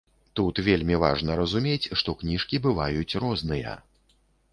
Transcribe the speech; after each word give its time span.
Тут 0.37 0.55
вельмі 0.67 0.95
важна 1.03 1.35
разумець, 1.41 1.91
што 1.99 2.15
кніжкі 2.21 2.61
бываюць 2.65 3.19
розныя. 3.25 3.75